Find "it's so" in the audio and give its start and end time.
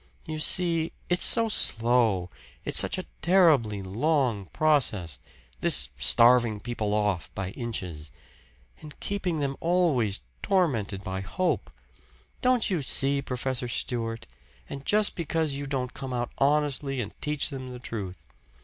1.09-1.47